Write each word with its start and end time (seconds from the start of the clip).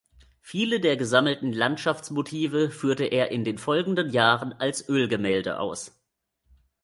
Viele 0.39 0.79
der 0.79 0.97
gesammelten 0.97 1.53
Landschaftsmotive 1.53 2.71
führte 2.71 3.03
er 3.05 3.29
in 3.29 3.43
den 3.43 3.59
folgenden 3.59 4.09
Jahren 4.09 4.51
als 4.51 4.89
Ölgemälde 4.89 5.59
aus. 5.59 5.95